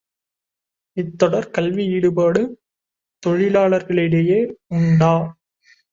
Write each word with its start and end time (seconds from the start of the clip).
இத்தொடர் 0.97 1.49
கல்வி 1.49 1.83
ஈடுபாடு, 1.87 2.41
தொழிலாளர்களிடையே 3.23 4.39
உண்டா? 4.67 5.13